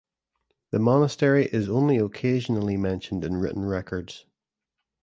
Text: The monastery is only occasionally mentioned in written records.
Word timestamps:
The 0.71 0.79
monastery 0.79 1.45
is 1.45 1.69
only 1.69 1.97
occasionally 1.97 2.75
mentioned 2.75 3.23
in 3.23 3.37
written 3.37 3.63
records. 3.65 4.25